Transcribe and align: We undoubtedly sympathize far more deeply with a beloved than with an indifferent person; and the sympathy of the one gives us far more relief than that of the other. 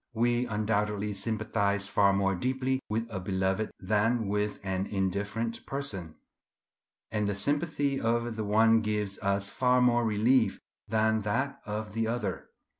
We 0.15 0.47
undoubtedly 0.47 1.13
sympathize 1.13 1.87
far 1.87 2.11
more 2.11 2.33
deeply 2.33 2.79
with 2.89 3.05
a 3.11 3.19
beloved 3.19 3.69
than 3.79 4.27
with 4.29 4.59
an 4.63 4.87
indifferent 4.87 5.63
person; 5.67 6.15
and 7.11 7.27
the 7.29 7.35
sympathy 7.35 8.01
of 8.01 8.35
the 8.35 8.43
one 8.43 8.81
gives 8.81 9.19
us 9.19 9.47
far 9.49 9.79
more 9.79 10.03
relief 10.03 10.59
than 10.87 11.21
that 11.21 11.61
of 11.67 11.93
the 11.93 12.07
other. 12.07 12.49